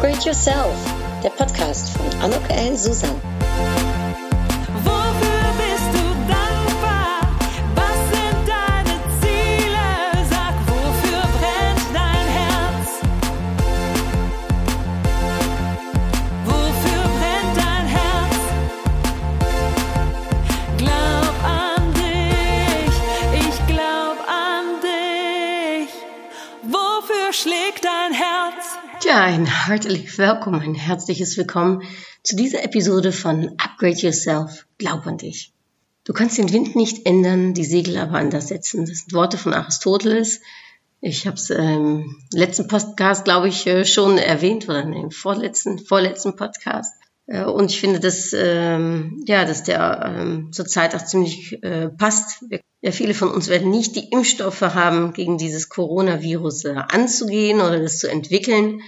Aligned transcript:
Upgrade 0.00 0.24
Yourself, 0.24 0.78
der 1.22 1.28
Podcast 1.28 1.90
von 1.90 2.06
Anok 2.22 2.48
L. 2.48 2.74
Susan. 2.74 3.20
Schlägt 27.32 27.86
dein 27.86 28.12
Herz? 28.12 28.69
Ja, 29.02 29.22
ein 29.22 29.46
herzlich 29.46 30.18
willkommen, 30.18 30.60
ein 30.60 30.74
herzliches 30.74 31.38
Willkommen 31.38 31.82
zu 32.22 32.36
dieser 32.36 32.62
Episode 32.62 33.12
von 33.12 33.54
Upgrade 33.56 33.96
Yourself. 33.96 34.66
Glaub 34.76 35.06
an 35.06 35.16
dich. 35.16 35.54
Du 36.04 36.12
kannst 36.12 36.36
den 36.36 36.52
Wind 36.52 36.76
nicht 36.76 37.06
ändern, 37.06 37.54
die 37.54 37.64
Segel 37.64 37.96
aber 37.96 38.18
anders 38.18 38.48
setzen. 38.48 38.84
Das 38.84 38.98
sind 38.98 39.14
Worte 39.14 39.38
von 39.38 39.54
Aristoteles. 39.54 40.42
Ich 41.00 41.26
habe 41.26 41.36
es 41.36 41.48
im 41.48 42.14
letzten 42.34 42.68
Podcast, 42.68 43.24
glaube 43.24 43.48
ich, 43.48 43.66
äh, 43.66 43.86
schon 43.86 44.18
erwähnt 44.18 44.68
oder 44.68 44.82
im 44.82 45.10
vorletzten, 45.10 45.78
vorletzten 45.78 46.36
Podcast. 46.36 46.92
Äh, 47.26 47.44
Und 47.44 47.70
ich 47.70 47.80
finde, 47.80 48.00
dass, 48.00 48.32
ähm, 48.36 49.22
ja, 49.26 49.44
dass 49.44 49.62
der 49.62 50.14
ähm, 50.16 50.52
zurzeit 50.52 50.94
auch 50.94 51.04
ziemlich 51.04 51.62
äh, 51.62 51.88
passt. 51.88 52.44
Ja, 52.82 52.92
viele 52.92 53.14
von 53.14 53.30
uns 53.30 53.48
werden 53.48 53.70
nicht 53.70 53.94
die 53.96 54.10
Impfstoffe 54.10 54.62
haben, 54.62 55.12
gegen 55.12 55.36
dieses 55.38 55.68
Coronavirus 55.68 56.64
äh, 56.64 56.74
anzugehen 56.88 57.60
oder 57.60 57.78
das 57.80 57.98
zu 57.98 58.08
entwickeln. 58.08 58.80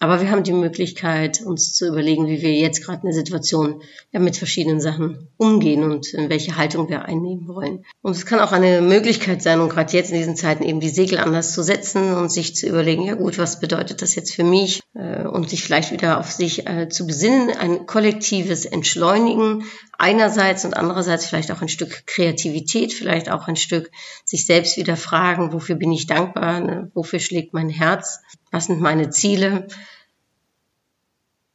Aber 0.00 0.20
wir 0.20 0.30
haben 0.30 0.44
die 0.44 0.52
Möglichkeit, 0.52 1.40
uns 1.40 1.72
zu 1.74 1.88
überlegen, 1.88 2.28
wie 2.28 2.40
wir 2.40 2.54
jetzt 2.54 2.84
gerade 2.84 3.00
in 3.02 3.06
der 3.06 3.14
Situation 3.14 3.82
ja, 4.12 4.20
mit 4.20 4.36
verschiedenen 4.36 4.80
Sachen 4.80 5.28
umgehen 5.36 5.82
und 5.82 6.14
in 6.14 6.30
welche 6.30 6.56
Haltung 6.56 6.88
wir 6.88 7.04
einnehmen 7.04 7.48
wollen. 7.48 7.84
Und 8.00 8.12
es 8.12 8.24
kann 8.24 8.38
auch 8.38 8.52
eine 8.52 8.80
Möglichkeit 8.80 9.42
sein, 9.42 9.60
und 9.60 9.70
gerade 9.70 9.92
jetzt 9.96 10.12
in 10.12 10.18
diesen 10.18 10.36
Zeiten 10.36 10.62
eben 10.62 10.78
die 10.78 10.88
Segel 10.88 11.18
anders 11.18 11.52
zu 11.52 11.64
setzen 11.64 12.14
und 12.14 12.30
sich 12.30 12.54
zu 12.54 12.68
überlegen, 12.68 13.02
ja 13.02 13.14
gut, 13.14 13.38
was 13.38 13.58
bedeutet 13.58 14.00
das 14.00 14.14
jetzt 14.14 14.34
für 14.34 14.44
mich? 14.44 14.80
Äh, 14.94 15.26
und 15.26 15.50
sich 15.50 15.64
vielleicht 15.64 15.90
wieder 15.90 16.18
auf 16.18 16.30
sich 16.30 16.66
äh, 16.68 16.88
zu 16.88 17.06
besinnen, 17.06 17.50
ein 17.50 17.86
kollektives 17.86 18.66
Entschleunigen 18.66 19.64
einerseits 19.98 20.64
und 20.64 20.74
andererseits 20.74 21.26
vielleicht 21.26 21.50
auch 21.50 21.60
ein 21.60 21.68
Stück 21.68 22.06
Kreativität, 22.06 22.92
vielleicht 22.92 23.30
auch 23.30 23.48
ein 23.48 23.56
Stück 23.56 23.90
sich 24.24 24.46
selbst 24.46 24.76
wieder 24.76 24.96
fragen, 24.96 25.52
wofür 25.52 25.74
bin 25.74 25.92
ich 25.92 26.06
dankbar, 26.06 26.60
ne? 26.60 26.90
wofür 26.94 27.18
schlägt 27.18 27.52
mein 27.52 27.68
Herz, 27.68 28.20
was 28.50 28.66
sind 28.66 28.80
meine 28.80 29.10
Ziele. 29.10 29.66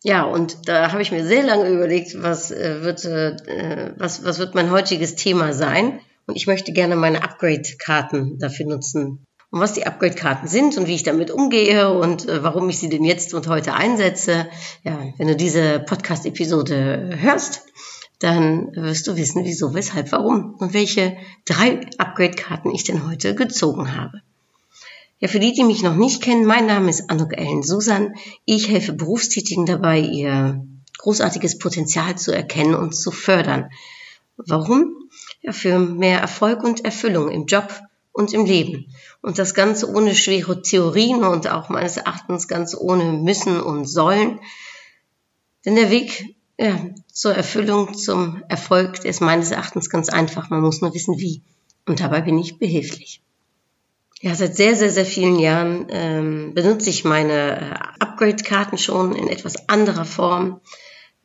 Ja, 0.06 0.24
und 0.24 0.68
da 0.68 0.92
habe 0.92 1.02
ich 1.02 1.12
mir 1.12 1.26
sehr 1.26 1.44
lange 1.44 1.70
überlegt, 1.70 2.22
was 2.22 2.52
äh, 2.52 2.84
wird, 2.84 3.06
äh, 3.06 3.94
was, 3.98 4.26
was 4.26 4.38
wird 4.38 4.54
mein 4.54 4.70
heutiges 4.70 5.16
Thema 5.16 5.54
sein. 5.54 6.02
Und 6.28 6.36
ich 6.36 6.46
möchte 6.46 6.74
gerne 6.74 6.98
meine 6.98 7.24
Upgrade-Karten 7.24 8.38
dafür 8.38 8.66
nutzen. 8.66 9.26
Und 9.50 9.60
was 9.62 9.74
die 9.74 9.88
Upgrade-Karten 9.88 10.48
sind 10.48 10.78
und 10.78 10.88
wie 10.88 10.96
ich 10.96 11.04
damit 11.04 11.32
umgehe 11.32 11.94
und 11.94 12.28
äh, 12.28 12.44
warum 12.44 12.70
ich 12.70 12.80
sie 12.80 12.90
denn 12.90 13.06
jetzt 13.06 13.34
und 13.34 13.48
heute 13.48 13.76
einsetze. 13.76 14.48
Ja, 14.84 15.00
wenn 15.18 15.28
du 15.28 15.38
diese 15.38 15.80
Podcast-Episode 15.80 17.18
hörst, 17.22 17.62
dann 18.20 18.76
wirst 18.76 19.08
du 19.08 19.16
wissen, 19.16 19.46
wieso, 19.46 19.74
weshalb, 19.74 20.12
warum 20.12 20.56
und 20.56 20.74
welche 20.74 21.16
drei 21.46 21.80
Upgrade-Karten 21.98 22.72
ich 22.72 22.84
denn 22.84 23.08
heute 23.08 23.36
gezogen 23.36 23.96
habe. 23.96 24.22
Ja, 25.20 25.28
für 25.28 25.40
die, 25.40 25.54
die 25.54 25.64
mich 25.64 25.84
noch 25.84 25.96
nicht 25.96 26.22
kennen, 26.22 26.46
mein 26.46 26.66
Name 26.66 26.90
ist 26.90 27.10
Anuk 27.10 27.38
Ellen 27.38 27.64
Susan. 27.64 28.14
Ich 28.46 28.70
helfe 28.70 28.94
Berufstätigen 28.94 29.66
dabei, 29.66 30.00
ihr 30.00 30.66
großartiges 30.98 31.60
Potenzial 31.60 32.18
zu 32.18 32.32
erkennen 32.32 32.76
und 32.76 32.94
zu 32.94 33.12
fördern. 33.12 33.70
Warum? 34.38 35.10
Ja, 35.42 35.52
für 35.52 35.80
mehr 35.80 36.20
Erfolg 36.20 36.64
und 36.64 36.84
Erfüllung 36.84 37.30
im 37.30 37.46
Job 37.46 37.82
und 38.12 38.34
im 38.34 38.46
Leben. 38.46 38.94
Und 39.22 39.40
das 39.40 39.54
Ganze 39.54 39.90
ohne 39.90 40.16
schwere 40.16 40.62
Theorien 40.62 41.24
und 41.24 41.50
auch 41.50 41.70
meines 41.70 41.98
Erachtens 41.98 42.48
ganz 42.48 42.76
ohne 42.76 43.14
Müssen 43.14 43.60
und 43.60 43.86
Sollen. 43.86 44.40
Denn 45.66 45.76
der 45.76 45.90
Weg 45.90 46.36
ja, 46.58 46.80
zur 47.12 47.34
Erfüllung, 47.34 47.94
zum 47.94 48.44
Erfolg, 48.48 49.02
der 49.02 49.10
ist 49.10 49.22
meines 49.22 49.52
Erachtens 49.52 49.90
ganz 49.90 50.10
einfach. 50.10 50.50
Man 50.50 50.62
muss 50.62 50.82
nur 50.82 50.94
wissen, 50.94 51.18
wie. 51.18 51.42
Und 51.86 52.00
dabei 52.00 52.22
bin 52.22 52.38
ich 52.38 52.60
behilflich. 52.60 53.22
Ja, 54.24 54.34
seit 54.36 54.56
sehr, 54.56 54.74
sehr, 54.78 54.90
sehr 54.90 55.06
vielen 55.06 55.38
Jahren 55.38 55.88
ähm, 55.90 56.54
benutze 56.54 56.90
ich 56.90 57.04
meine 57.04 57.60
äh, 57.60 57.76
Upgrade-Karten 58.00 58.78
schon 58.78 59.14
in 59.14 59.28
etwas 59.28 59.68
anderer 59.68 60.06
Form. 60.06 60.62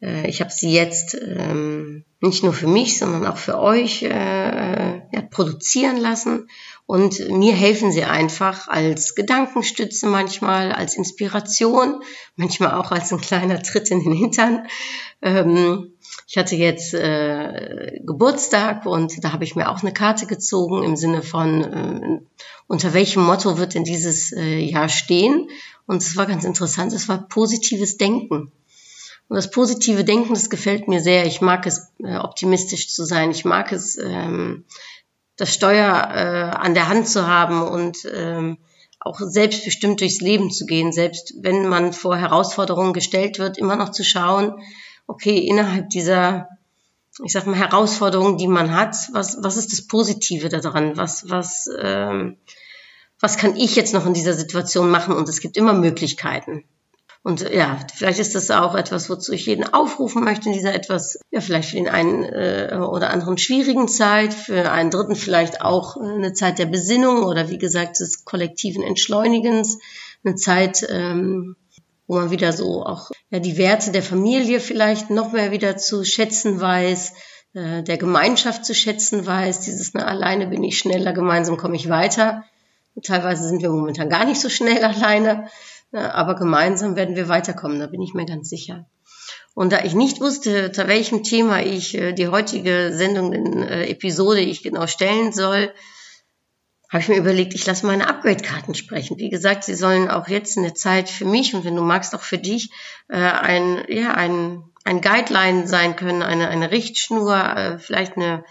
Äh, 0.01 0.29
ich 0.29 0.41
habe 0.41 0.51
sie 0.51 0.73
jetzt 0.73 1.15
ähm, 1.15 2.05
nicht 2.21 2.43
nur 2.43 2.53
für 2.53 2.67
mich, 2.67 2.99
sondern 2.99 3.27
auch 3.27 3.37
für 3.37 3.59
euch 3.59 4.03
äh, 4.03 4.09
ja, 4.09 5.23
produzieren 5.31 5.97
lassen. 5.97 6.49
Und 6.87 7.29
mir 7.31 7.55
helfen 7.55 7.93
sie 7.93 8.05
einfach 8.05 8.69
als 8.69 9.15
Gedankenstütze 9.15 10.07
manchmal, 10.07 10.73
als 10.73 10.97
Inspiration, 10.97 12.03
manchmal 12.37 12.73
auch 12.73 12.91
als 12.91 13.13
ein 13.13 13.21
kleiner 13.21 13.63
Tritt 13.63 13.91
in 13.91 14.03
den 14.03 14.15
Hintern. 14.15 14.67
Ähm, 15.21 15.93
ich 16.27 16.39
hatte 16.39 16.57
jetzt 16.57 16.95
äh, 16.95 18.01
Geburtstag 18.05 18.87
und 18.87 19.23
da 19.23 19.33
habe 19.33 19.45
ich 19.45 19.55
mir 19.55 19.71
auch 19.71 19.83
eine 19.83 19.93
Karte 19.93 20.27
gezogen 20.27 20.83
im 20.83 20.97
Sinne 20.97 21.23
von, 21.23 21.63
äh, 21.63 22.21
unter 22.67 22.95
welchem 22.95 23.23
Motto 23.23 23.59
wird 23.59 23.75
denn 23.75 23.85
dieses 23.85 24.33
äh, 24.33 24.59
Jahr 24.59 24.89
stehen? 24.89 25.49
Und 25.87 26.03
es 26.03 26.17
war 26.17 26.27
ganz 26.27 26.45
interessant, 26.45 26.93
es 26.93 27.09
war 27.09 27.29
positives 27.29 27.97
Denken. 27.97 28.53
Und 29.29 29.37
das 29.37 29.51
positive 29.51 30.05
Denken, 30.05 30.35
das 30.35 30.51
gefällt 30.51 30.89
mir 30.89 31.01
sehr. 31.01 31.27
Ich 31.27 31.41
mag 31.41 31.67
es, 31.67 31.93
äh, 32.03 32.17
optimistisch 32.17 32.93
zu 32.95 33.05
sein. 33.05 33.31
Ich 33.31 33.45
mag 33.45 33.73
es, 33.73 33.99
ähm, 33.99 34.65
das 35.37 35.53
Steuer 35.53 35.93
äh, 35.93 36.57
an 36.57 36.75
der 36.75 36.89
Hand 36.89 37.09
zu 37.09 37.27
haben 37.27 37.63
und 37.63 38.09
ähm, 38.13 38.59
auch 39.01 39.21
selbstbestimmt 39.21 40.01
durchs 40.01 40.21
Leben 40.21 40.51
zu 40.51 40.67
gehen, 40.67 40.93
selbst 40.93 41.35
wenn 41.41 41.69
man 41.69 41.93
vor 41.93 42.17
Herausforderungen 42.17 42.93
gestellt 42.93 43.39
wird, 43.39 43.59
immer 43.59 43.77
noch 43.77 43.91
zu 43.91 44.03
schauen, 44.03 44.55
okay, 45.07 45.39
innerhalb 45.39 45.91
dieser, 45.91 46.49
ich 47.25 47.33
sag 47.33 47.47
mal, 47.47 47.57
Herausforderungen, 47.57 48.39
die 48.39 48.49
man 48.49 48.75
hat, 48.75 48.97
was, 49.13 49.39
was 49.43 49.57
ist 49.57 49.73
das 49.73 49.87
Positive 49.87 50.49
daran? 50.49 50.97
Was, 50.97 51.31
was, 51.31 51.71
ähm, 51.81 52.37
was 53.21 53.37
kann 53.37 53.57
ich 53.57 53.77
jetzt 53.77 53.95
noch 53.95 54.07
in 54.07 54.15
dieser 54.15 54.35
Situation 54.35 54.91
machen? 54.91 55.15
Und 55.15 55.29
es 55.29 55.41
gibt 55.41 55.57
immer 55.57 55.73
Möglichkeiten. 55.73 56.65
Und 57.29 57.43
ja, 57.53 57.79
vielleicht 57.95 58.21
ist 58.21 58.35
das 58.35 58.51
auch 58.51 58.75
etwas, 58.75 59.11
wozu 59.11 59.35
ich 59.35 59.45
jeden 59.45 59.75
aufrufen 59.75 60.25
möchte 60.25 60.49
in 60.49 60.55
dieser 60.55 60.75
etwas, 60.75 61.19
ja, 61.31 61.43
vielleicht 61.43 61.69
für 61.69 61.77
den 61.77 61.91
einen 61.91 62.25
äh, 62.25 62.75
oder 62.81 63.11
anderen 63.11 63.37
schwierigen 63.37 63.87
Zeit, 63.87 64.33
für 64.33 64.73
einen 64.73 64.91
dritten 64.91 65.15
vielleicht 65.15 65.61
auch 65.61 65.99
eine 65.99 66.33
Zeit 66.33 66.59
der 66.59 66.65
Besinnung 66.65 67.25
oder 67.25 67.51
wie 67.51 67.59
gesagt 67.59 68.01
des 68.01 68.25
kollektiven 68.25 68.83
Entschleunigens, 68.83 69.77
eine 70.25 70.37
Zeit, 70.37 70.89
ähm, 70.89 71.57
wo 72.07 72.15
man 72.15 72.31
wieder 72.31 72.55
so 72.55 72.87
auch 72.87 73.11
ja, 73.29 73.41
die 73.41 73.59
Werte 73.59 73.93
der 73.93 74.03
Familie 74.03 74.59
vielleicht 74.59 75.11
noch 75.11 75.33
mehr 75.33 75.53
wieder 75.53 75.77
zu 75.77 76.05
schätzen 76.05 76.63
weiß, 76.63 77.13
äh, 77.53 77.83
der 77.83 77.99
Gemeinschaft 77.99 78.65
zu 78.65 78.75
schätzen 78.75 79.27
weiß, 79.27 79.61
dieses, 79.61 79.93
ne, 79.93 80.07
alleine 80.07 80.47
bin 80.47 80.65
ich 80.65 80.79
schneller, 80.79 81.13
gemeinsam 81.13 81.59
komme 81.59 81.77
ich 81.77 81.91
weiter. 81.91 82.45
Teilweise 83.05 83.47
sind 83.47 83.61
wir 83.61 83.69
momentan 83.69 84.09
gar 84.09 84.25
nicht 84.25 84.41
so 84.41 84.49
schnell 84.49 84.83
alleine, 84.83 85.35
ne, 85.35 85.51
aber 85.93 86.35
gemeinsam 86.35 86.97
werden 86.97 87.17
wir 87.17 87.29
weiterkommen, 87.29 87.81
da 87.81 87.87
bin 87.87 88.03
ich 88.03 88.15
mir 88.15 88.27
ganz 88.27 88.49
sicher. 88.49 88.87
Und 89.55 89.73
da 89.73 89.83
ich 89.83 89.95
nicht 89.95 90.21
wusste, 90.21 90.67
unter 90.67 90.87
welchem 90.87 91.25
Thema 91.25 91.61
ich 91.63 91.95
äh, 91.97 92.13
die 92.13 92.29
heutige 92.29 92.93
Sendung, 92.93 93.33
in, 93.33 93.63
äh, 93.63 93.89
Episode 93.89 94.41
ich 94.41 94.63
genau 94.63 94.87
stellen 94.87 95.33
soll, 95.33 95.73
habe 96.91 97.03
ich 97.03 97.09
mir 97.09 97.17
überlegt, 97.17 97.55
ich 97.55 97.67
lasse 97.67 97.85
meine 97.85 98.09
Upgrade-Karten 98.09 98.75
sprechen. 98.75 99.19
Wie 99.19 99.29
gesagt, 99.29 99.65
sie 99.65 99.75
sollen 99.75 100.09
auch 100.11 100.29
jetzt 100.29 100.57
in 100.57 100.63
der 100.63 100.75
Zeit 100.75 101.11
für 101.11 101.25
mich 101.25 101.55
und 101.55 101.65
wenn 101.65 101.77
du 101.77 101.83
magst 101.83 102.15
auch 102.15 102.23
für 102.23 102.39
dich 102.39 102.71
äh, 103.09 103.17
ein, 103.17 103.85
ja, 103.89 104.15
ein, 104.15 104.63
ein 104.85 105.01
Guideline 105.01 105.67
sein 105.67 105.97
können, 105.97 106.23
eine, 106.23 106.49
eine 106.49 106.71
Richtschnur, 106.71 107.79
vielleicht 107.81 108.17
eine, 108.17 108.45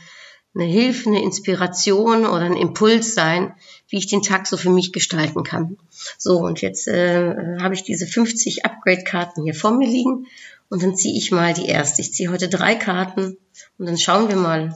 eine 0.57 0.69
Hilfe, 0.69 1.09
eine 1.09 1.21
Inspiration 1.21 2.25
oder 2.25 2.42
ein 2.42 2.57
Impuls 2.57 3.13
sein, 3.13 3.54
wie 3.89 3.98
ich 3.98 4.07
den 4.07 4.24
Tag 4.24 4.48
so 4.48 4.57
für 4.57 4.71
mich 4.71 4.92
gestalten 4.92 5.44
kann. 5.44 5.77
So, 6.18 6.39
und 6.39 6.62
jetzt 6.62 6.88
äh, 6.88 7.59
habe 7.59 7.75
ich 7.75 7.83
diese 7.83 8.07
50 8.07 8.65
Upgrade-Karten 8.65 9.44
hier 9.44 9.54
vor 9.54 9.71
mir 9.71 9.88
liegen 9.88 10.25
und 10.69 10.81
dann 10.81 10.95
ziehe 10.95 11.18
ich 11.18 11.31
mal 11.31 11.54
die 11.54 11.68
erste. 11.68 12.01
Ich 12.01 12.12
ziehe 12.13 12.31
heute 12.31 12.50
drei 12.50 12.75
Karten 12.75 13.38
und 13.77 13.86
dann 13.86 13.98
schauen 13.98 14.30
wir 14.30 14.36
mal, 14.36 14.75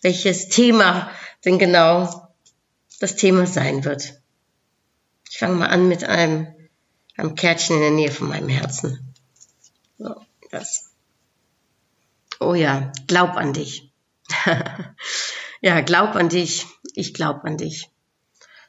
welches 0.00 0.48
Thema 0.48 1.10
denn 1.44 1.58
genau 1.58 2.30
das 2.98 3.16
Thema 3.16 3.46
sein 3.46 3.84
wird. 3.84 4.20
Ich 5.30 5.38
fange 5.38 5.56
mal 5.56 5.68
an 5.68 5.88
mit 5.88 6.04
einem, 6.04 6.46
einem 7.16 7.34
Kärtchen 7.34 7.76
in 7.76 7.82
der 7.82 7.90
Nähe 7.90 8.10
von 8.10 8.28
meinem 8.28 8.48
Herzen. 8.48 9.14
So, 9.98 10.14
das. 10.50 10.90
Oh 12.40 12.54
ja, 12.54 12.92
glaub 13.06 13.36
an 13.36 13.52
dich. 13.52 13.91
ja, 15.60 15.80
glaub 15.80 16.14
an 16.16 16.28
dich. 16.28 16.66
Ich 16.94 17.14
glaub 17.14 17.44
an 17.44 17.56
dich. 17.56 17.90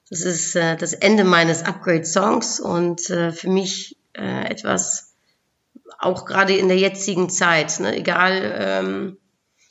Das 0.09 0.21
ist 0.21 0.55
äh, 0.55 0.75
das 0.75 0.93
Ende 0.93 1.23
meines 1.23 1.63
Upgrade-Songs 1.63 2.59
und 2.59 3.09
äh, 3.09 3.31
für 3.31 3.49
mich 3.49 3.97
äh, 4.13 4.45
etwas, 4.45 5.13
auch 5.99 6.25
gerade 6.25 6.55
in 6.55 6.67
der 6.67 6.77
jetzigen 6.77 7.29
Zeit, 7.29 7.79
ne? 7.79 7.95
egal 7.95 8.55
ähm, 8.57 9.17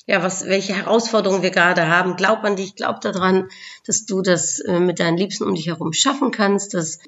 ja, 0.07 0.23
was, 0.23 0.47
welche 0.47 0.75
Herausforderungen 0.75 1.43
wir 1.43 1.51
gerade 1.51 1.87
haben, 1.87 2.17
glaub 2.17 2.43
an 2.45 2.57
dich, 2.57 2.75
glaub 2.75 3.01
daran, 3.01 3.49
dass 3.87 4.05
du 4.05 4.21
das 4.21 4.59
äh, 4.61 4.81
mit 4.81 4.99
deinen 4.99 5.17
Liebsten 5.17 5.45
um 5.45 5.55
dich 5.55 5.69
herum 5.69 5.93
schaffen 5.93 6.33
kannst, 6.33 6.75
dass, 6.75 6.99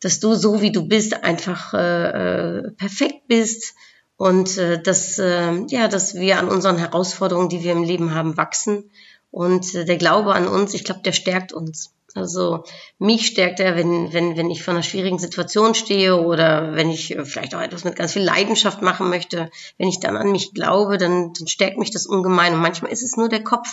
dass 0.00 0.18
du 0.18 0.34
so 0.34 0.60
wie 0.60 0.72
du 0.72 0.88
bist 0.88 1.22
einfach 1.22 1.74
äh, 1.74 2.58
äh, 2.58 2.70
perfekt 2.72 3.28
bist 3.28 3.74
und 4.18 4.58
äh, 4.58 4.82
dass, 4.82 5.18
äh, 5.18 5.64
ja, 5.68 5.86
dass 5.86 6.16
wir 6.16 6.40
an 6.40 6.48
unseren 6.48 6.76
Herausforderungen, 6.76 7.48
die 7.48 7.62
wir 7.62 7.72
im 7.72 7.84
Leben 7.84 8.14
haben, 8.14 8.36
wachsen. 8.36 8.90
Und 9.30 9.74
äh, 9.76 9.84
der 9.84 9.96
Glaube 9.96 10.34
an 10.34 10.48
uns, 10.48 10.74
ich 10.74 10.82
glaube, 10.82 11.02
der 11.04 11.12
stärkt 11.12 11.52
uns. 11.52 11.92
Also 12.14 12.64
mich 12.98 13.28
stärkt 13.28 13.60
er, 13.60 13.76
wenn, 13.76 14.12
wenn, 14.12 14.36
wenn 14.36 14.50
ich 14.50 14.64
vor 14.64 14.74
einer 14.74 14.82
schwierigen 14.82 15.20
Situation 15.20 15.76
stehe 15.76 16.20
oder 16.20 16.74
wenn 16.74 16.90
ich 16.90 17.16
äh, 17.16 17.24
vielleicht 17.24 17.54
auch 17.54 17.60
etwas 17.60 17.84
mit 17.84 17.94
ganz 17.94 18.14
viel 18.14 18.22
Leidenschaft 18.22 18.82
machen 18.82 19.08
möchte. 19.08 19.50
Wenn 19.78 19.88
ich 19.88 20.00
dann 20.00 20.16
an 20.16 20.32
mich 20.32 20.52
glaube, 20.52 20.98
dann, 20.98 21.32
dann 21.34 21.46
stärkt 21.46 21.78
mich 21.78 21.92
das 21.92 22.06
ungemein. 22.06 22.54
Und 22.54 22.60
manchmal 22.60 22.90
ist 22.90 23.04
es 23.04 23.16
nur 23.16 23.28
der 23.28 23.44
Kopf, 23.44 23.68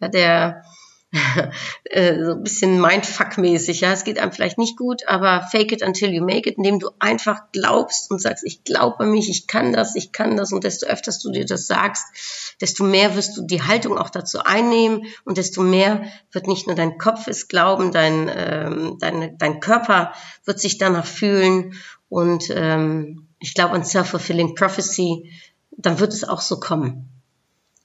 ja, 0.00 0.08
der, 0.08 0.64
so 1.12 2.32
ein 2.32 2.42
bisschen 2.42 2.80
Mindfuck-mäßig. 2.80 3.80
Ja, 3.80 3.92
es 3.92 4.04
geht 4.04 4.18
einem 4.18 4.32
vielleicht 4.32 4.58
nicht 4.58 4.76
gut, 4.76 5.08
aber 5.08 5.46
fake 5.50 5.72
it 5.72 5.82
until 5.82 6.12
you 6.12 6.22
make 6.22 6.48
it, 6.48 6.58
indem 6.58 6.78
du 6.78 6.90
einfach 6.98 7.50
glaubst 7.52 8.10
und 8.10 8.20
sagst, 8.20 8.44
ich 8.44 8.62
glaube 8.64 9.00
an 9.00 9.10
mich, 9.10 9.30
ich 9.30 9.46
kann 9.46 9.72
das, 9.72 9.94
ich 9.94 10.12
kann 10.12 10.36
das. 10.36 10.52
Und 10.52 10.64
desto 10.64 10.86
öfters 10.86 11.20
du 11.20 11.30
dir 11.30 11.46
das 11.46 11.66
sagst, 11.66 12.04
desto 12.60 12.84
mehr 12.84 13.16
wirst 13.16 13.36
du 13.38 13.46
die 13.46 13.62
Haltung 13.62 13.96
auch 13.96 14.10
dazu 14.10 14.40
einnehmen 14.40 15.06
und 15.24 15.38
desto 15.38 15.62
mehr 15.62 16.02
wird 16.30 16.46
nicht 16.46 16.66
nur 16.66 16.76
dein 16.76 16.98
Kopf 16.98 17.26
es 17.26 17.48
glauben, 17.48 17.90
dein, 17.90 18.30
ähm, 18.34 18.96
dein, 19.00 19.38
dein 19.38 19.60
Körper 19.60 20.12
wird 20.44 20.60
sich 20.60 20.76
danach 20.76 21.06
fühlen 21.06 21.74
und 22.10 22.44
ähm, 22.50 23.28
ich 23.38 23.54
glaube 23.54 23.74
an 23.74 23.84
self-fulfilling 23.84 24.54
prophecy, 24.54 25.30
dann 25.70 26.00
wird 26.00 26.12
es 26.12 26.24
auch 26.24 26.40
so 26.40 26.60
kommen. 26.60 27.17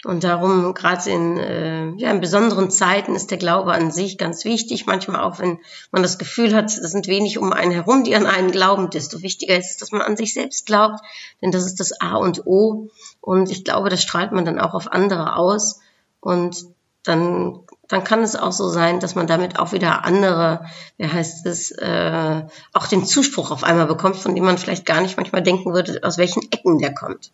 Und 0.05 0.25
darum, 0.25 0.73
gerade 0.73 1.09
in, 1.09 1.37
äh, 1.37 1.91
ja, 1.95 2.11
in 2.11 2.19
besonderen 2.19 2.69
Zeiten 2.69 3.15
ist 3.15 3.31
der 3.31 3.37
Glaube 3.37 3.71
an 3.71 3.89
sich 3.89 4.17
ganz 4.17 4.43
wichtig. 4.43 4.85
Manchmal 4.85 5.21
auch, 5.21 5.39
wenn 5.39 5.59
man 5.91 6.03
das 6.03 6.17
Gefühl 6.17 6.53
hat, 6.53 6.65
es 6.65 6.91
sind 6.91 7.07
wenig 7.07 7.37
um 7.37 7.53
einen 7.53 7.71
herum, 7.71 8.03
die 8.03 8.15
an 8.15 8.25
einen 8.25 8.51
glauben, 8.51 8.89
desto 8.89 9.21
wichtiger 9.21 9.57
ist 9.57 9.71
es, 9.71 9.77
dass 9.77 9.91
man 9.91 10.01
an 10.01 10.17
sich 10.17 10.33
selbst 10.33 10.65
glaubt. 10.65 10.99
Denn 11.41 11.51
das 11.51 11.65
ist 11.65 11.79
das 11.79 12.01
A 12.01 12.15
und 12.15 12.45
O. 12.45 12.89
Und 13.21 13.49
ich 13.49 13.63
glaube, 13.63 13.89
das 13.89 14.01
strahlt 14.01 14.33
man 14.33 14.43
dann 14.43 14.59
auch 14.59 14.73
auf 14.73 14.91
andere 14.91 15.37
aus. 15.37 15.79
Und 16.19 16.65
dann, 17.03 17.61
dann 17.87 18.03
kann 18.03 18.23
es 18.23 18.35
auch 18.35 18.51
so 18.51 18.67
sein, 18.67 18.99
dass 18.99 19.15
man 19.15 19.27
damit 19.27 19.57
auch 19.57 19.71
wieder 19.71 20.03
andere, 20.03 20.65
wie 20.97 21.07
heißt 21.07 21.45
es, 21.45 21.71
äh, 21.71 22.41
auch 22.73 22.87
den 22.87 23.05
Zuspruch 23.05 23.51
auf 23.51 23.63
einmal 23.63 23.87
bekommt, 23.87 24.17
von 24.17 24.35
dem 24.35 24.43
man 24.43 24.57
vielleicht 24.57 24.85
gar 24.85 24.99
nicht 24.99 25.15
manchmal 25.15 25.43
denken 25.43 25.73
würde, 25.73 26.01
aus 26.03 26.17
welchen 26.17 26.41
Ecken 26.51 26.79
der 26.79 26.93
kommt. 26.93 27.31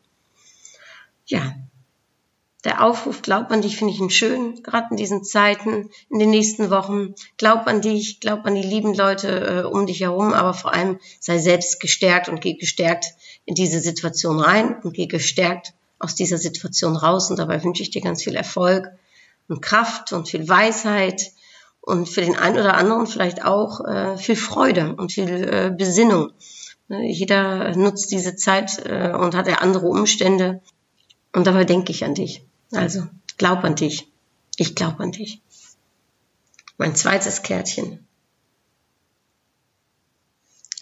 Ja, 1.25 1.53
der 2.65 2.83
Aufruf, 2.83 3.21
glaub 3.21 3.51
an 3.51 3.61
dich, 3.61 3.77
finde 3.77 3.93
ich 3.93 3.99
ihn 3.99 4.09
schön, 4.09 4.61
gerade 4.63 4.87
in 4.91 4.97
diesen 4.97 5.23
Zeiten, 5.23 5.89
in 6.09 6.19
den 6.19 6.29
nächsten 6.29 6.69
Wochen. 6.69 7.15
Glaub 7.37 7.67
an 7.67 7.81
dich, 7.81 8.19
glaub 8.19 8.45
an 8.45 8.55
die 8.55 8.63
lieben 8.63 8.93
Leute 8.93 9.63
äh, 9.63 9.67
um 9.67 9.85
dich 9.85 10.01
herum, 10.01 10.33
aber 10.33 10.53
vor 10.53 10.73
allem 10.73 10.99
sei 11.21 11.37
selbst 11.37 11.79
gestärkt 11.79 12.27
und 12.27 12.41
geh 12.41 12.55
gestärkt 12.55 13.05
in 13.45 13.55
diese 13.55 13.79
Situation 13.79 14.39
rein 14.39 14.75
und 14.83 14.93
geh 14.93 15.05
gestärkt 15.05 15.73
aus 15.99 16.15
dieser 16.15 16.37
Situation 16.37 16.97
raus. 16.97 17.29
Und 17.29 17.39
dabei 17.39 17.63
wünsche 17.63 17.81
ich 17.81 17.91
dir 17.91 18.01
ganz 18.01 18.23
viel 18.23 18.35
Erfolg 18.35 18.89
und 19.47 19.61
Kraft 19.61 20.11
und 20.11 20.27
viel 20.27 20.47
Weisheit 20.49 21.31
und 21.81 22.09
für 22.09 22.21
den 22.21 22.37
einen 22.37 22.57
oder 22.57 22.75
anderen 22.75 23.07
vielleicht 23.07 23.45
auch 23.45 23.85
äh, 23.85 24.17
viel 24.17 24.35
Freude 24.35 24.95
und 24.95 25.13
viel 25.13 25.29
äh, 25.29 25.73
Besinnung. 25.75 26.31
Ne, 26.89 27.09
jeder 27.09 27.75
nutzt 27.77 28.11
diese 28.11 28.35
Zeit 28.35 28.85
äh, 28.85 29.13
und 29.13 29.33
hat 29.33 29.47
ja 29.47 29.55
andere 29.55 29.87
Umstände. 29.87 30.61
Und 31.31 31.47
dabei 31.47 31.63
denke 31.63 31.91
ich 31.91 32.03
an 32.03 32.15
dich. 32.15 32.43
Also, 32.71 33.07
glaub 33.37 33.63
an 33.63 33.75
dich. 33.75 34.07
Ich 34.57 34.75
glaub 34.75 34.99
an 34.99 35.11
dich. 35.11 35.41
Mein 36.77 36.95
zweites 36.95 37.41
Kärtchen. 37.43 38.05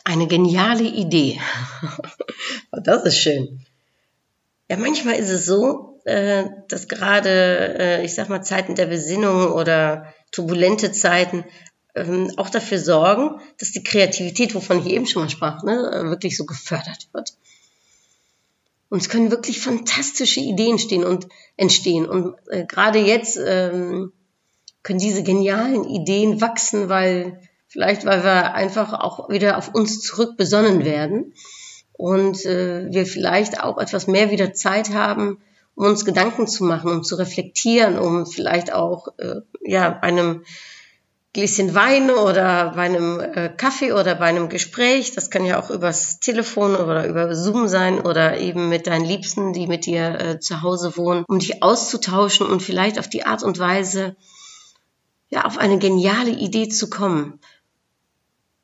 Eine 0.03 0.27
geniale 0.27 0.83
Idee. 0.83 1.39
Oh, 2.73 2.79
das 2.83 3.05
ist 3.05 3.17
schön. 3.17 3.61
Ja, 4.69 4.75
manchmal 4.75 5.15
ist 5.15 5.29
es 5.29 5.45
so, 5.45 6.01
äh, 6.03 6.45
dass 6.67 6.89
gerade, 6.89 7.79
äh, 7.79 8.05
ich 8.05 8.13
sag 8.13 8.27
mal, 8.27 8.43
Zeiten 8.43 8.75
der 8.75 8.87
Besinnung 8.87 9.53
oder 9.53 10.13
turbulente 10.31 10.91
Zeiten 10.91 11.45
ähm, 11.95 12.31
auch 12.35 12.49
dafür 12.49 12.79
sorgen, 12.79 13.39
dass 13.57 13.71
die 13.71 13.83
Kreativität, 13.83 14.53
wovon 14.53 14.79
ich 14.79 14.87
eben 14.87 15.07
schon 15.07 15.23
mal 15.23 15.29
sprach, 15.29 15.63
ne, 15.63 15.73
wirklich 16.09 16.35
so 16.35 16.45
gefördert 16.45 17.07
wird. 17.13 17.33
Und 18.89 19.01
es 19.01 19.09
können 19.09 19.31
wirklich 19.31 19.59
fantastische 19.59 20.39
Ideen 20.39 20.79
stehen 20.79 21.03
und 21.03 21.27
entstehen. 21.57 22.05
Und 22.05 22.35
äh, 22.49 22.65
gerade 22.65 22.99
jetzt 22.99 23.37
ähm, 23.43 24.13
können 24.83 24.99
diese 24.99 25.23
genialen 25.23 25.83
Ideen 25.83 26.39
wachsen, 26.39 26.87
weil 26.87 27.41
vielleicht, 27.67 28.05
weil 28.05 28.23
wir 28.23 28.53
einfach 28.53 28.93
auch 28.93 29.29
wieder 29.29 29.57
auf 29.57 29.73
uns 29.73 30.01
zurück 30.01 30.37
besonnen 30.37 30.85
werden 30.85 31.33
und 31.93 32.45
äh, 32.45 32.87
wir 32.89 33.05
vielleicht 33.05 33.61
auch 33.61 33.77
etwas 33.77 34.07
mehr 34.07 34.31
wieder 34.31 34.53
Zeit 34.53 34.93
haben, 34.93 35.41
um 35.75 35.85
uns 35.85 36.05
Gedanken 36.05 36.47
zu 36.47 36.63
machen, 36.63 36.89
um 36.91 37.03
zu 37.03 37.15
reflektieren, 37.15 37.99
um 37.99 38.25
vielleicht 38.25 38.71
auch 38.71 39.09
äh, 39.17 39.41
ja 39.63 39.99
einem 39.99 40.43
Gläschen 41.37 41.75
Wein 41.75 42.09
oder 42.09 42.71
bei 42.71 42.81
einem 42.81 43.19
äh, 43.19 43.49
Kaffee 43.55 43.91
oder 43.91 44.15
bei 44.15 44.25
einem 44.25 44.49
Gespräch. 44.49 45.13
Das 45.13 45.29
kann 45.29 45.45
ja 45.45 45.61
auch 45.61 45.69
übers 45.69 46.19
Telefon 46.19 46.75
oder 46.75 47.07
über 47.07 47.35
Zoom 47.35 47.67
sein 47.67 48.01
oder 48.01 48.39
eben 48.39 48.69
mit 48.69 48.87
deinen 48.87 49.05
Liebsten, 49.05 49.53
die 49.53 49.67
mit 49.67 49.85
dir 49.85 50.19
äh, 50.19 50.39
zu 50.39 50.63
Hause 50.63 50.97
wohnen, 50.97 51.25
um 51.27 51.37
dich 51.37 51.61
auszutauschen 51.61 52.47
und 52.47 52.63
vielleicht 52.63 52.97
auf 52.97 53.07
die 53.07 53.23
Art 53.23 53.43
und 53.43 53.59
Weise 53.59 54.15
ja 55.29 55.45
auf 55.45 55.59
eine 55.59 55.77
geniale 55.77 56.31
Idee 56.31 56.69
zu 56.69 56.89
kommen. 56.89 57.39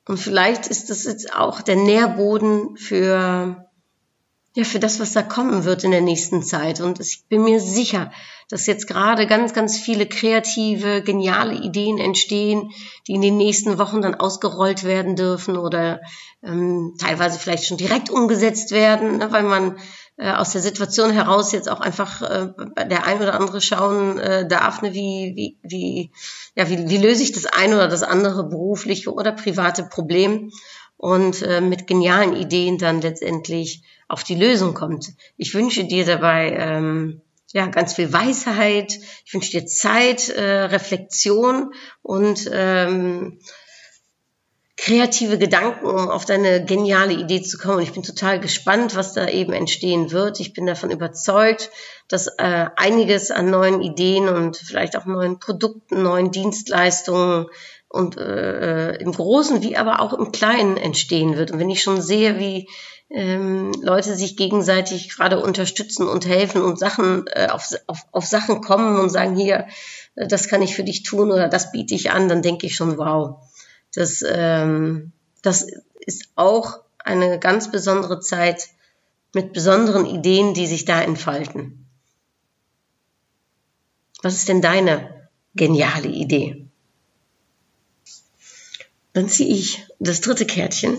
Und 0.07 0.17
vielleicht 0.17 0.65
ist 0.65 0.89
das 0.89 1.03
jetzt 1.03 1.31
auch 1.35 1.61
der 1.61 1.75
Nährboden 1.75 2.75
für 2.75 3.69
ja, 4.55 4.63
für 4.63 4.79
das, 4.79 4.99
was 4.99 5.13
da 5.13 5.23
kommen 5.23 5.63
wird 5.63 5.83
in 5.83 5.91
der 5.91 6.01
nächsten 6.01 6.43
Zeit. 6.43 6.79
Und 6.79 6.99
ich 6.99 7.25
bin 7.27 7.43
mir 7.43 7.59
sicher, 7.59 8.11
dass 8.49 8.67
jetzt 8.67 8.87
gerade 8.87 9.25
ganz, 9.25 9.53
ganz 9.53 9.79
viele 9.79 10.05
kreative, 10.05 11.01
geniale 11.01 11.55
Ideen 11.55 11.97
entstehen, 11.97 12.71
die 13.07 13.13
in 13.13 13.21
den 13.21 13.37
nächsten 13.37 13.79
Wochen 13.79 14.01
dann 14.01 14.13
ausgerollt 14.13 14.83
werden 14.83 15.15
dürfen 15.15 15.57
oder 15.57 16.01
ähm, 16.43 16.95
teilweise 16.99 17.39
vielleicht 17.39 17.65
schon 17.65 17.77
direkt 17.77 18.11
umgesetzt 18.11 18.71
werden, 18.71 19.17
ne, 19.17 19.31
weil 19.31 19.43
man 19.43 19.77
äh, 20.17 20.31
aus 20.31 20.51
der 20.51 20.61
Situation 20.61 21.09
heraus 21.09 21.51
jetzt 21.51 21.69
auch 21.69 21.79
einfach 21.79 22.21
äh, 22.21 22.49
der 22.87 23.07
ein 23.07 23.21
oder 23.21 23.33
andere 23.33 23.59
schauen 23.59 24.19
äh, 24.19 24.47
darf, 24.47 24.83
ne, 24.83 24.93
wie, 24.93 25.33
wie, 25.35 25.57
wie, 25.63 26.11
ja, 26.55 26.69
wie, 26.69 26.89
wie 26.89 26.97
löse 26.97 27.23
ich 27.23 27.31
das 27.31 27.47
eine 27.47 27.75
oder 27.75 27.87
das 27.87 28.03
andere 28.03 28.43
berufliche 28.43 29.11
oder 29.11 29.31
private 29.31 29.83
Problem 29.83 30.51
und 30.97 31.41
äh, 31.41 31.59
mit 31.59 31.87
genialen 31.87 32.35
Ideen 32.35 32.77
dann 32.77 33.01
letztendlich 33.01 33.83
auf 34.13 34.23
die 34.23 34.35
Lösung 34.35 34.75
kommt. 34.75 35.07
Ich 35.37 35.55
wünsche 35.55 35.85
dir 35.85 36.05
dabei 36.05 36.55
ähm, 36.57 37.21
ja 37.51 37.65
ganz 37.65 37.93
viel 37.95 38.13
Weisheit. 38.13 38.99
Ich 39.25 39.33
wünsche 39.33 39.51
dir 39.51 39.65
Zeit, 39.65 40.29
äh, 40.29 40.65
Reflexion 40.65 41.73
und 42.03 42.47
ähm, 42.53 43.39
kreative 44.77 45.39
Gedanken, 45.39 45.87
um 45.87 46.09
auf 46.09 46.25
deine 46.25 46.63
geniale 46.63 47.13
Idee 47.13 47.41
zu 47.41 47.57
kommen. 47.57 47.77
Und 47.77 47.83
ich 47.83 47.93
bin 47.93 48.03
total 48.03 48.39
gespannt, 48.39 48.95
was 48.95 49.13
da 49.13 49.27
eben 49.27 49.53
entstehen 49.53 50.11
wird. 50.11 50.39
Ich 50.39 50.53
bin 50.53 50.67
davon 50.67 50.91
überzeugt, 50.91 51.71
dass 52.07 52.27
äh, 52.37 52.67
einiges 52.75 53.31
an 53.31 53.49
neuen 53.49 53.81
Ideen 53.81 54.29
und 54.29 54.57
vielleicht 54.57 54.95
auch 54.95 55.05
neuen 55.05 55.39
Produkten, 55.39 56.03
neuen 56.03 56.29
Dienstleistungen 56.29 57.47
und 57.87 58.17
äh, 58.17 58.95
im 58.95 59.11
Großen 59.11 59.63
wie 59.63 59.77
aber 59.77 60.01
auch 60.01 60.13
im 60.13 60.31
Kleinen 60.31 60.77
entstehen 60.77 61.35
wird. 61.35 61.51
Und 61.51 61.59
wenn 61.59 61.69
ich 61.69 61.81
schon 61.81 62.01
sehe, 62.01 62.37
wie 62.37 62.67
ähm, 63.09 63.71
Leute 63.81 64.15
sich 64.15 64.37
gegenseitig 64.37 65.09
gerade 65.09 65.39
unterstützen 65.39 66.07
und 66.07 66.25
helfen 66.25 66.61
und 66.61 66.79
Sachen 66.79 67.25
äh, 67.27 67.47
auf, 67.47 67.69
auf, 67.87 68.07
auf 68.11 68.25
Sachen 68.25 68.61
kommen 68.61 68.99
und 68.99 69.09
sagen, 69.09 69.35
hier, 69.35 69.67
äh, 70.15 70.27
das 70.27 70.47
kann 70.47 70.61
ich 70.61 70.75
für 70.75 70.83
dich 70.83 71.03
tun 71.03 71.31
oder 71.31 71.47
das 71.47 71.71
biete 71.71 71.93
ich 71.93 72.11
an, 72.11 72.27
dann 72.27 72.41
denke 72.41 72.65
ich 72.65 72.75
schon, 72.75 72.97
wow, 72.97 73.37
das, 73.93 74.23
ähm, 74.27 75.11
das 75.41 75.67
ist 76.05 76.29
auch 76.35 76.79
eine 76.99 77.39
ganz 77.39 77.71
besondere 77.71 78.19
Zeit 78.19 78.69
mit 79.33 79.53
besonderen 79.53 80.05
Ideen, 80.05 80.53
die 80.53 80.67
sich 80.67 80.85
da 80.85 81.01
entfalten. 81.01 81.85
Was 84.21 84.35
ist 84.35 84.47
denn 84.47 84.61
deine 84.61 85.29
geniale 85.53 86.07
Idee? 86.07 86.67
Dann 89.11 89.29
ziehe 89.29 89.53
ich 89.53 89.85
das 89.99 90.21
dritte 90.21 90.45
Kärtchen 90.45 90.97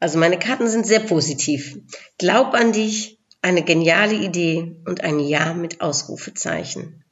Also 0.00 0.18
meine 0.18 0.38
Karten 0.38 0.68
sind 0.68 0.86
sehr 0.86 1.00
positiv. 1.00 1.78
Glaub 2.18 2.54
an 2.54 2.72
dich, 2.72 3.18
eine 3.42 3.62
geniale 3.62 4.14
Idee 4.14 4.76
und 4.86 5.02
ein 5.02 5.20
Ja 5.20 5.54
mit 5.54 5.80
Ausrufezeichen. 5.80 7.04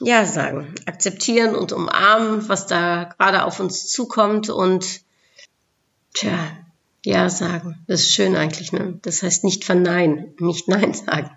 Ja 0.00 0.26
sagen, 0.26 0.74
akzeptieren 0.84 1.54
und 1.54 1.72
umarmen, 1.72 2.48
was 2.48 2.66
da 2.66 3.04
gerade 3.04 3.44
auf 3.44 3.60
uns 3.60 3.88
zukommt 3.88 4.50
und 4.50 5.00
Tja, 6.12 6.56
ja 7.04 7.28
sagen. 7.28 7.84
Das 7.86 8.00
ist 8.00 8.12
schön 8.12 8.36
eigentlich, 8.36 8.72
ne? 8.72 8.98
Das 9.02 9.22
heißt 9.22 9.44
nicht 9.44 9.64
verneinen, 9.64 10.34
nicht 10.38 10.66
Nein 10.66 10.94
sagen. 10.94 11.30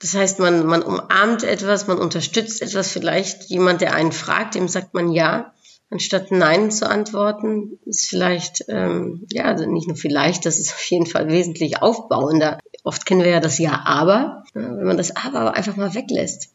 Das 0.00 0.14
heißt, 0.14 0.40
man, 0.40 0.66
man 0.66 0.82
umarmt 0.82 1.44
etwas, 1.44 1.86
man 1.86 1.98
unterstützt 1.98 2.62
etwas. 2.62 2.90
Vielleicht 2.90 3.44
jemand, 3.44 3.80
der 3.80 3.94
einen 3.94 4.12
fragt, 4.12 4.54
dem 4.56 4.68
sagt 4.68 4.92
man 4.92 5.10
ja, 5.10 5.54
anstatt 5.90 6.30
Nein 6.30 6.70
zu 6.70 6.88
antworten. 6.88 7.78
Ist 7.84 8.08
vielleicht, 8.08 8.64
ähm, 8.68 9.26
ja, 9.32 9.44
also 9.44 9.66
nicht 9.70 9.86
nur 9.86 9.96
vielleicht, 9.96 10.46
das 10.46 10.58
ist 10.58 10.72
auf 10.72 10.84
jeden 10.84 11.06
Fall 11.06 11.28
wesentlich 11.28 11.82
aufbauender. 11.82 12.58
Oft 12.84 13.06
kennen 13.06 13.22
wir 13.22 13.30
ja 13.30 13.40
das 13.40 13.58
Ja, 13.58 13.82
aber. 13.84 14.44
Wenn 14.52 14.86
man 14.86 14.96
das 14.96 15.16
Aber 15.16 15.54
einfach 15.54 15.76
mal 15.76 15.94
weglässt, 15.94 16.50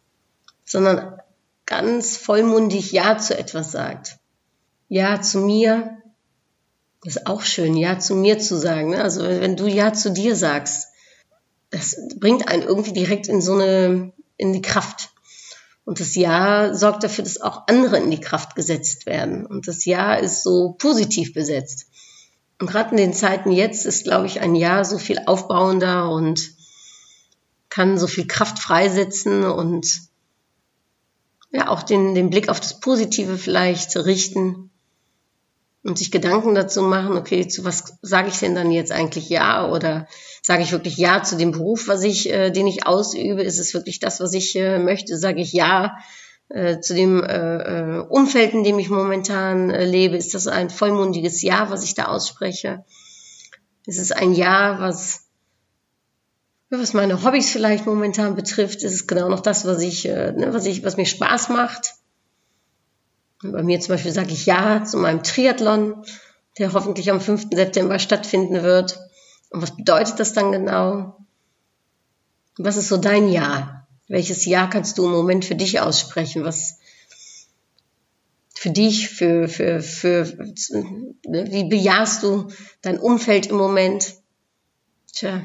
sondern 0.65 1.19
ganz 1.65 2.17
vollmundig 2.17 2.91
Ja 2.91 3.17
zu 3.17 3.37
etwas 3.37 3.71
sagt. 3.71 4.17
Ja 4.89 5.21
zu 5.21 5.39
mir, 5.39 5.97
das 7.03 7.15
ist 7.15 7.27
auch 7.27 7.41
schön, 7.41 7.77
Ja 7.77 7.99
zu 7.99 8.15
mir 8.15 8.39
zu 8.39 8.57
sagen. 8.57 8.91
Ne? 8.91 9.03
Also 9.03 9.21
wenn 9.23 9.55
du 9.55 9.67
Ja 9.67 9.93
zu 9.93 10.11
dir 10.11 10.35
sagst, 10.35 10.89
das 11.69 11.95
bringt 12.17 12.47
einen 12.47 12.63
irgendwie 12.63 12.93
direkt 12.93 13.27
in 13.27 13.41
so 13.41 13.53
eine, 13.53 14.11
in 14.37 14.53
die 14.53 14.61
Kraft. 14.61 15.09
Und 15.85 15.99
das 15.99 16.15
Ja 16.15 16.73
sorgt 16.73 17.03
dafür, 17.03 17.23
dass 17.23 17.41
auch 17.41 17.67
andere 17.67 17.97
in 17.97 18.11
die 18.11 18.19
Kraft 18.19 18.55
gesetzt 18.55 19.05
werden. 19.05 19.45
Und 19.45 19.67
das 19.67 19.85
Ja 19.85 20.13
ist 20.15 20.43
so 20.43 20.73
positiv 20.77 21.33
besetzt. 21.33 21.87
Und 22.59 22.67
gerade 22.67 22.91
in 22.91 22.97
den 22.97 23.13
Zeiten 23.13 23.51
jetzt 23.51 23.85
ist, 23.85 24.03
glaube 24.03 24.27
ich, 24.27 24.41
ein 24.41 24.55
Ja 24.55 24.83
so 24.83 24.97
viel 24.97 25.19
aufbauender 25.25 26.11
und 26.11 26.51
kann 27.69 27.97
so 27.97 28.07
viel 28.07 28.27
Kraft 28.27 28.59
freisetzen 28.59 29.45
und 29.45 30.01
ja 31.51 31.69
auch 31.69 31.83
den, 31.83 32.15
den 32.15 32.29
Blick 32.29 32.49
auf 32.49 32.59
das 32.59 32.79
Positive 32.79 33.37
vielleicht 33.37 33.95
richten 33.95 34.70
und 35.83 35.97
sich 35.97 36.11
Gedanken 36.11 36.53
dazu 36.53 36.83
machen, 36.83 37.17
okay, 37.17 37.47
zu 37.47 37.65
was 37.65 37.97
sage 38.01 38.29
ich 38.29 38.37
denn 38.37 38.53
dann 38.53 38.71
jetzt 38.71 38.91
eigentlich 38.91 39.29
ja 39.29 39.67
oder 39.67 40.07
sage 40.43 40.63
ich 40.63 40.71
wirklich 40.71 40.97
ja 40.97 41.23
zu 41.23 41.37
dem 41.37 41.51
Beruf, 41.51 41.87
was 41.87 42.03
ich, 42.03 42.29
äh, 42.31 42.51
den 42.51 42.67
ich 42.67 42.85
ausübe? 42.85 43.41
Ist 43.41 43.59
es 43.59 43.73
wirklich 43.73 43.99
das, 43.99 44.19
was 44.19 44.33
ich 44.33 44.55
äh, 44.55 44.77
möchte? 44.77 45.17
Sage 45.17 45.41
ich 45.41 45.53
ja 45.53 45.97
äh, 46.49 46.79
zu 46.79 46.93
dem 46.93 47.23
äh, 47.23 47.97
äh 47.97 47.99
Umfeld, 48.07 48.53
in 48.53 48.63
dem 48.63 48.77
ich 48.77 48.89
momentan 48.89 49.71
äh, 49.71 49.85
lebe? 49.85 50.17
Ist 50.17 50.35
das 50.35 50.47
ein 50.47 50.69
vollmundiges 50.69 51.41
Ja, 51.41 51.71
was 51.71 51.83
ich 51.83 51.95
da 51.95 52.05
ausspreche? 52.05 52.85
Ist 53.87 53.99
es 53.99 54.11
ein 54.11 54.33
Ja, 54.33 54.79
was 54.79 55.31
was 56.69 56.93
meine 56.93 57.23
Hobbys 57.23 57.51
vielleicht 57.51 57.85
momentan 57.85 58.35
betrifft, 58.35 58.83
ist 58.83 58.93
es 58.93 59.07
genau 59.07 59.27
noch 59.27 59.41
das, 59.41 59.65
was 59.65 59.81
ich, 59.81 60.07
äh, 60.07 60.31
ne, 60.31 60.53
was 60.53 60.65
ich, 60.65 60.85
was 60.85 60.95
mir 60.95 61.05
Spaß 61.05 61.49
macht. 61.49 61.95
Bei 63.43 63.63
mir 63.63 63.79
zum 63.79 63.95
Beispiel 63.95 64.11
sage 64.11 64.33
ich 64.33 64.45
Ja 64.45 64.83
zu 64.83 64.97
meinem 64.97 65.23
Triathlon, 65.23 66.03
der 66.57 66.73
hoffentlich 66.73 67.09
am 67.09 67.21
5. 67.21 67.47
September 67.51 67.97
stattfinden 67.99 68.63
wird. 68.63 68.99
Und 69.49 69.61
was 69.61 69.75
bedeutet 69.75 70.19
das 70.19 70.33
dann 70.33 70.51
genau? 70.51 71.17
Was 72.57 72.77
ist 72.77 72.89
so 72.89 72.97
dein 72.97 73.29
Ja? 73.29 73.87
Welches 74.07 74.45
Ja 74.45 74.67
kannst 74.67 74.97
du 74.97 75.05
im 75.05 75.11
Moment 75.11 75.45
für 75.45 75.55
dich 75.55 75.79
aussprechen? 75.79 76.43
Was 76.43 76.79
für 78.53 78.69
dich, 78.69 79.09
für, 79.09 79.47
für, 79.47 79.81
für, 79.81 80.25
ne, 81.25 81.51
wie 81.51 81.67
bejahst 81.67 82.21
du 82.21 82.49
dein 82.81 82.99
Umfeld 82.99 83.47
im 83.47 83.57
Moment? 83.57 84.15
Tja, 85.13 85.43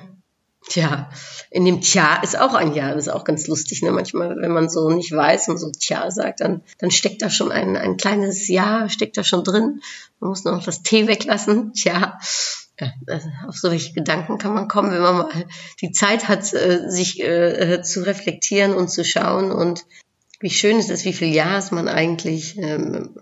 Tja, 0.69 1.11
in 1.51 1.65
dem 1.65 1.81
Tja 1.81 2.17
ist 2.23 2.39
auch 2.39 2.55
ein 2.55 2.75
Ja. 2.75 2.95
Das 2.95 3.07
ist 3.07 3.13
auch 3.13 3.25
ganz 3.25 3.47
lustig. 3.47 3.83
Ne? 3.83 3.93
Manchmal, 3.93 4.37
wenn 4.37 4.53
man 4.53 4.69
so 4.69 4.91
nicht 4.91 5.13
weiß 5.13 5.49
und 5.49 5.59
so 5.59 5.71
Tja 5.71 6.11
sagt, 6.11 6.41
dann, 6.41 6.63
dann 6.79 6.91
steckt 6.91 7.23
da 7.23 7.31
schon 7.31 7.53
ein, 7.53 7.77
ein 7.77 7.97
kleines 7.97 8.49
Ja, 8.49 8.89
steckt 8.89 9.17
da 9.17 9.23
schon 9.23 9.45
drin. 9.45 9.81
Man 10.19 10.31
muss 10.31 10.45
noch 10.45 10.65
das 10.65 10.83
T 10.83 11.07
weglassen. 11.07 11.73
Tja, 11.73 12.19
ja, 12.81 12.93
auf 13.47 13.57
solche 13.57 13.93
Gedanken 13.93 14.39
kann 14.39 14.55
man 14.55 14.69
kommen, 14.69 14.91
wenn 14.91 15.01
man 15.01 15.17
mal 15.17 15.47
die 15.81 15.93
Zeit 15.93 16.29
hat, 16.29 16.53
äh, 16.53 16.91
sich 16.91 17.23
äh, 17.23 17.83
zu 17.83 18.05
reflektieren 18.05 18.75
und 18.75 18.91
zu 18.91 19.05
schauen 19.05 19.53
und 19.53 19.87
wie 20.41 20.51
schön 20.51 20.77
es 20.77 20.91
ist, 20.91 21.07
wie 21.07 21.15
viel 21.15 21.33
Ja's 21.33 21.71
man 21.71 21.89
eigentlich, 21.89 22.59
ähm, 22.59 23.15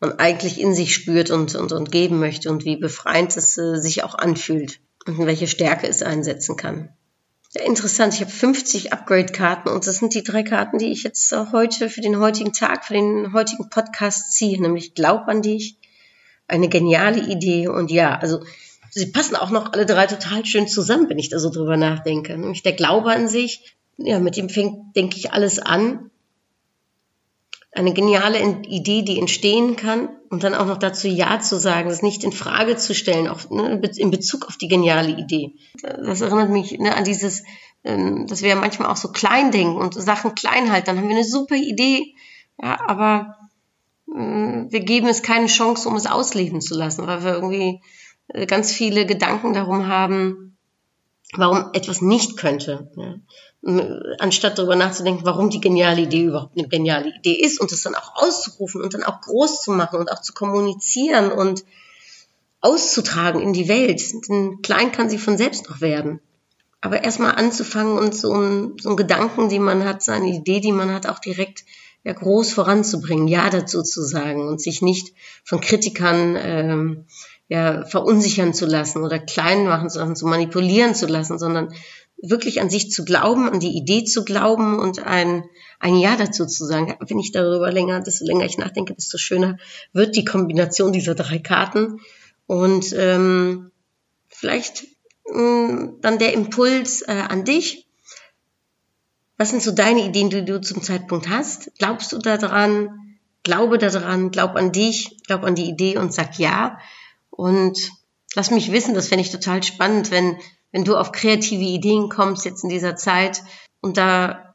man 0.00 0.18
eigentlich 0.18 0.60
in 0.60 0.74
sich 0.74 0.94
spürt 0.94 1.30
und, 1.30 1.54
und, 1.54 1.72
und 1.72 1.90
geben 1.90 2.18
möchte 2.18 2.50
und 2.50 2.66
wie 2.66 2.76
befreiend 2.76 3.34
es 3.36 3.56
äh, 3.56 3.76
sich 3.76 4.04
auch 4.04 4.14
anfühlt 4.14 4.80
und 5.16 5.26
welche 5.26 5.46
Stärke 5.46 5.86
es 5.86 6.02
einsetzen 6.02 6.56
kann. 6.56 6.90
Ja, 7.54 7.62
interessant. 7.62 8.14
Ich 8.14 8.20
habe 8.20 8.30
50 8.30 8.92
Upgrade-Karten 8.92 9.70
und 9.70 9.86
das 9.86 9.96
sind 9.96 10.14
die 10.14 10.22
drei 10.22 10.42
Karten, 10.42 10.78
die 10.78 10.92
ich 10.92 11.02
jetzt 11.02 11.34
heute 11.52 11.88
für 11.88 12.02
den 12.02 12.18
heutigen 12.18 12.52
Tag, 12.52 12.84
für 12.84 12.92
den 12.92 13.32
heutigen 13.32 13.70
Podcast 13.70 14.34
ziehe, 14.34 14.60
nämlich 14.60 14.94
Glaub 14.94 15.28
an 15.28 15.40
dich, 15.40 15.76
eine 16.46 16.68
geniale 16.68 17.26
Idee 17.26 17.68
und 17.68 17.90
ja, 17.90 18.18
also 18.18 18.42
sie 18.90 19.06
passen 19.06 19.36
auch 19.36 19.50
noch 19.50 19.72
alle 19.72 19.86
drei 19.86 20.06
total 20.06 20.44
schön 20.44 20.68
zusammen, 20.68 21.08
wenn 21.08 21.18
ich 21.18 21.30
da 21.30 21.38
so 21.38 21.50
drüber 21.50 21.78
nachdenke. 21.78 22.36
Nämlich 22.36 22.62
der 22.62 22.74
Glaube 22.74 23.12
an 23.12 23.28
sich, 23.28 23.76
ja, 23.96 24.18
mit 24.18 24.36
dem 24.36 24.50
fängt, 24.50 24.94
denke 24.94 25.16
ich, 25.16 25.32
alles 25.32 25.58
an 25.58 26.10
eine 27.78 27.94
geniale 27.94 28.40
Idee, 28.66 29.02
die 29.02 29.18
entstehen 29.18 29.76
kann 29.76 30.08
und 30.30 30.42
dann 30.42 30.54
auch 30.54 30.66
noch 30.66 30.78
dazu 30.78 31.06
Ja 31.08 31.40
zu 31.40 31.58
sagen, 31.58 31.88
das 31.88 32.02
nicht 32.02 32.24
in 32.24 32.32
Frage 32.32 32.76
zu 32.76 32.94
stellen, 32.94 33.28
auch 33.28 33.48
ne, 33.50 33.80
in 33.96 34.10
Bezug 34.10 34.46
auf 34.46 34.56
die 34.56 34.68
geniale 34.68 35.10
Idee. 35.10 35.52
Das 35.82 36.20
erinnert 36.20 36.50
mich 36.50 36.78
ne, 36.78 36.96
an 36.96 37.04
dieses, 37.04 37.44
ähm, 37.84 38.26
dass 38.26 38.42
wir 38.42 38.50
ja 38.50 38.56
manchmal 38.56 38.90
auch 38.90 38.96
so 38.96 39.08
klein 39.08 39.52
denken 39.52 39.76
und 39.76 39.94
Sachen 39.94 40.34
klein 40.34 40.72
halten. 40.72 40.86
Dann 40.86 40.98
haben 40.98 41.08
wir 41.08 41.16
eine 41.16 41.24
super 41.24 41.54
Idee, 41.54 42.14
ja, 42.60 42.78
aber 42.86 43.36
äh, 44.08 44.18
wir 44.18 44.80
geben 44.80 45.06
es 45.06 45.22
keine 45.22 45.46
Chance, 45.46 45.88
um 45.88 45.94
es 45.94 46.06
ausleben 46.06 46.60
zu 46.60 46.76
lassen, 46.76 47.06
weil 47.06 47.22
wir 47.22 47.34
irgendwie 47.34 47.80
äh, 48.28 48.46
ganz 48.46 48.72
viele 48.72 49.06
Gedanken 49.06 49.52
darum 49.54 49.86
haben, 49.86 50.57
warum 51.34 51.70
etwas 51.72 52.00
nicht 52.00 52.36
könnte. 52.36 52.90
Ja 52.96 53.14
anstatt 54.18 54.58
darüber 54.58 54.76
nachzudenken, 54.76 55.24
warum 55.24 55.50
die 55.50 55.60
geniale 55.60 56.02
Idee 56.02 56.24
überhaupt 56.24 56.56
eine 56.56 56.68
geniale 56.68 57.12
Idee 57.16 57.34
ist 57.34 57.60
und 57.60 57.72
das 57.72 57.82
dann 57.82 57.94
auch 57.94 58.14
auszurufen 58.14 58.82
und 58.82 58.94
dann 58.94 59.02
auch 59.02 59.20
groß 59.20 59.62
zu 59.62 59.72
machen 59.72 59.98
und 59.98 60.12
auch 60.12 60.22
zu 60.22 60.32
kommunizieren 60.32 61.32
und 61.32 61.64
auszutragen 62.60 63.40
in 63.40 63.52
die 63.52 63.68
Welt. 63.68 64.02
Denn 64.28 64.62
klein 64.62 64.92
kann 64.92 65.10
sie 65.10 65.18
von 65.18 65.36
selbst 65.36 65.68
noch 65.68 65.80
werden. 65.80 66.20
Aber 66.80 67.02
erstmal 67.02 67.34
anzufangen 67.34 67.98
und 67.98 68.14
so 68.14 68.32
ein, 68.32 68.76
so 68.80 68.90
ein 68.90 68.96
Gedanken, 68.96 69.48
den 69.48 69.62
man 69.62 69.84
hat, 69.84 70.02
seine 70.02 70.28
Idee, 70.28 70.60
die 70.60 70.72
man 70.72 70.92
hat, 70.92 71.08
auch 71.08 71.18
direkt 71.18 71.64
ja, 72.04 72.12
groß 72.12 72.52
voranzubringen, 72.52 73.26
Ja 73.26 73.50
dazu 73.50 73.82
zu 73.82 74.04
sagen 74.04 74.46
und 74.46 74.60
sich 74.60 74.82
nicht 74.82 75.12
von 75.42 75.60
Kritikern 75.60 76.36
ähm, 76.40 77.04
ja, 77.48 77.84
verunsichern 77.86 78.52
zu 78.52 78.66
lassen 78.66 79.02
oder 79.02 79.18
klein 79.18 79.64
machen 79.64 79.88
zu 79.88 79.98
lassen, 79.98 80.16
zu 80.16 80.26
manipulieren 80.26 80.94
zu 80.94 81.06
lassen, 81.06 81.38
sondern 81.38 81.72
wirklich 82.20 82.60
an 82.60 82.68
sich 82.68 82.90
zu 82.90 83.04
glauben, 83.04 83.48
an 83.48 83.60
die 83.60 83.76
Idee 83.76 84.04
zu 84.04 84.24
glauben 84.24 84.78
und 84.78 85.06
ein, 85.06 85.44
ein 85.78 85.96
Ja 85.96 86.16
dazu 86.16 86.46
zu 86.46 86.66
sagen. 86.66 86.96
Wenn 87.00 87.18
ich 87.18 87.32
darüber 87.32 87.72
länger, 87.72 88.00
desto 88.00 88.26
länger 88.26 88.44
ich 88.44 88.58
nachdenke, 88.58 88.94
desto 88.94 89.18
schöner 89.18 89.56
wird 89.92 90.16
die 90.16 90.24
Kombination 90.24 90.92
dieser 90.92 91.14
drei 91.14 91.38
Karten. 91.38 92.00
Und 92.46 92.92
ähm, 92.96 93.70
vielleicht 94.28 94.86
mh, 95.26 95.42
mm, 95.42 96.00
dann 96.00 96.18
der 96.18 96.32
Impuls 96.32 97.02
äh, 97.02 97.12
an 97.12 97.44
dich. 97.44 97.86
Was 99.36 99.50
sind 99.50 99.62
so 99.62 99.70
deine 99.70 100.04
Ideen, 100.04 100.30
die 100.30 100.44
du 100.44 100.60
zum 100.60 100.82
Zeitpunkt 100.82 101.28
hast? 101.28 101.70
Glaubst 101.78 102.12
du 102.12 102.18
daran? 102.18 103.18
Glaube 103.44 103.78
daran, 103.78 104.32
glaub 104.32 104.56
an 104.56 104.72
dich, 104.72 105.16
glaub 105.26 105.44
an 105.44 105.54
die 105.54 105.68
Idee 105.68 105.96
und 105.96 106.12
sag 106.12 106.38
ja. 106.38 106.78
Und 107.38 107.92
lass 108.34 108.50
mich 108.50 108.72
wissen, 108.72 108.94
das 108.94 109.06
fände 109.06 109.22
ich 109.22 109.30
total 109.30 109.62
spannend, 109.62 110.10
wenn 110.10 110.36
wenn 110.72 110.84
du 110.84 110.96
auf 110.96 111.12
kreative 111.12 111.62
Ideen 111.62 112.08
kommst 112.08 112.44
jetzt 112.44 112.62
in 112.64 112.68
dieser 112.68 112.96
Zeit 112.96 113.42
und 113.80 113.96
da 113.96 114.54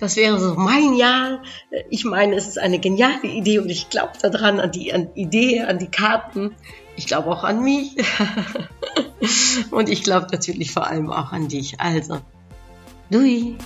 Das 0.00 0.16
wäre 0.16 0.40
so 0.40 0.54
mein 0.54 0.94
Jahr. 0.94 1.44
Ich 1.90 2.04
meine, 2.04 2.34
es 2.34 2.48
ist 2.48 2.58
eine 2.58 2.80
geniale 2.80 3.22
Idee 3.22 3.60
und 3.60 3.70
ich 3.70 3.88
glaube 3.88 4.14
daran, 4.20 4.58
an 4.58 4.72
die 4.72 4.92
an 4.92 5.14
Idee, 5.14 5.62
an 5.62 5.78
die 5.78 5.90
Karten. 5.90 6.56
Ich 6.96 7.06
glaube 7.06 7.30
auch 7.30 7.44
an 7.44 7.62
mich. 7.62 7.94
und 9.70 9.88
ich 9.88 10.02
glaube 10.02 10.26
natürlich 10.32 10.72
vor 10.72 10.88
allem 10.88 11.10
auch 11.10 11.30
an 11.30 11.46
dich. 11.46 11.78
Also, 11.78 12.20
Dui. 13.10 13.56